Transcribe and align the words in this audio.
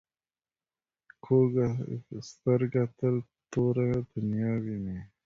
کوږه 1.23 1.67
سترګه 2.29 2.83
تل 2.97 3.15
توره 3.51 3.87
دنیا 4.13 4.51
ویني 4.63 4.99